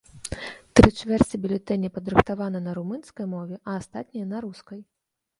[0.77, 4.81] Тры чвэрці бюлетэняў падрыхтаваны на румынскай мове, а астатнія на рускай.